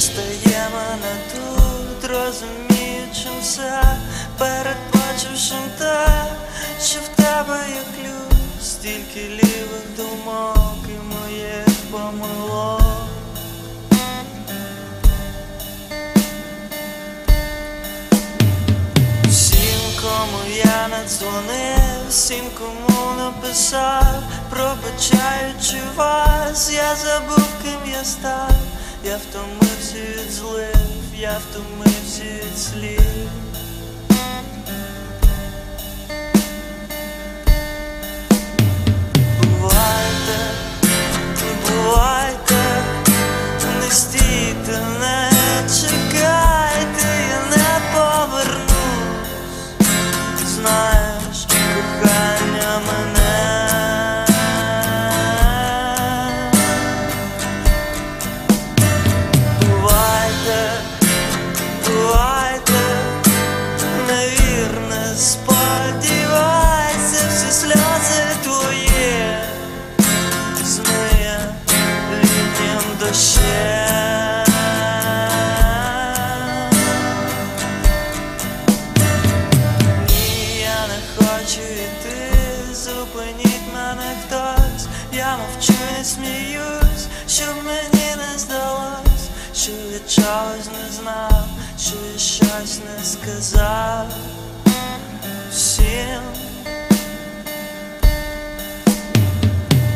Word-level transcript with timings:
застає 0.00 0.68
мене 0.74 1.16
тут, 1.32 2.10
розуміючим 2.10 3.32
все, 3.42 3.82
передбачившим 4.38 5.58
те, 5.78 6.06
що 6.82 6.98
в 7.00 7.08
тебе 7.16 7.58
є 7.68 7.82
ключ, 7.96 8.62
стільки 8.62 9.20
лівих 9.28 9.84
думок 9.96 10.78
і 10.88 11.14
моїх 11.14 11.66
помилок. 11.90 12.82
Всім, 19.28 19.80
кому 20.02 20.56
я 20.56 20.88
не 20.88 21.08
дзвонив, 21.08 22.08
всім, 22.08 22.44
кому 22.58 23.16
написав, 23.16 24.22
пробачаючи 24.50 25.78
вас, 25.96 26.72
я 26.72 26.96
забув, 26.96 27.48
ким 27.62 27.92
я 27.92 28.04
став, 28.04 28.50
я 29.04 29.16
втомився 29.16 29.96
від 29.96 30.32
злив, 30.32 31.02
я 31.18 31.38
втомився 31.38 32.24
від 32.24 32.58
слів. 32.58 33.30
Бувайте, 39.42 40.38
бувайте, 41.66 42.82
не 43.80 43.90
стійте, 43.90 44.80
не 45.00 45.30
чекайте, 45.80 47.08
я 47.30 47.56
не 47.56 47.80
повернусь. 47.94 48.70
Знаєш, 50.54 51.46
кохання 51.46 52.29
сподівайся, 65.16 66.68
всі 67.28 67.52
сльози 67.52 68.24
твої 68.42 69.36
змиє 70.64 71.54
літнім 72.22 72.82
дощем. 73.00 74.44
Ні, 80.08 80.60
я 80.60 80.86
не 80.88 81.00
хочу 81.16 81.60
йти, 81.60 82.18
зупиніть 82.74 83.72
мене 83.74 84.16
хтось, 84.26 84.86
я 85.12 85.36
мовчу 85.36 85.74
і 86.00 86.04
сміюсь, 86.04 87.06
щоб 87.28 87.54
мені 87.64 88.16
не 88.16 88.38
здалось, 88.38 89.28
що 89.54 89.72
я 89.92 89.98
чогось 90.08 90.66
не 90.66 90.92
знав, 90.92 91.46
що 91.78 91.96
щось 92.16 92.78
не 92.78 93.04
сказав 93.04 94.06
всім. 95.52 96.22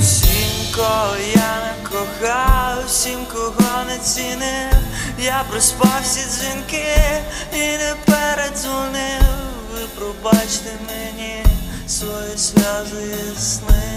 Всім, 0.00 0.74
кого 0.76 1.16
я 1.34 1.56
не 1.66 1.88
кохав, 1.88 2.86
всім, 2.86 3.26
кого 3.32 3.84
не 3.88 3.98
цінив, 3.98 4.80
я 5.18 5.44
проспав 5.50 6.00
всі 6.02 6.20
дзвінки 6.20 6.96
і 7.52 7.58
не 7.58 7.94
передзвонив. 8.04 9.22
Ви 9.74 9.80
пробачте 9.98 10.70
мені 10.86 11.44
свої 11.86 12.38
сльози 12.38 13.14
і 13.34 13.40
сни. 13.40 13.95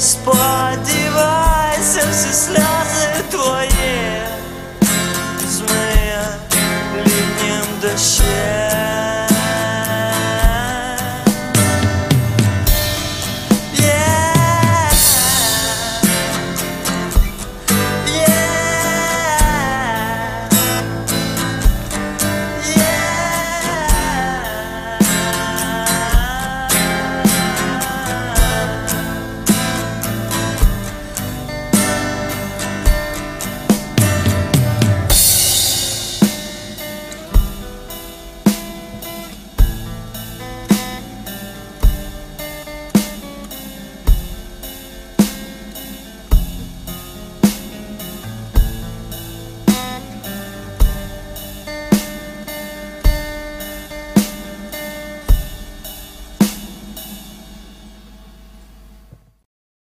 сподівайся 0.00 2.00
всі 2.10 2.32
сльози. 2.32 2.77